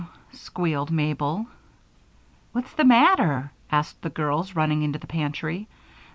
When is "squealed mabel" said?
0.33-1.45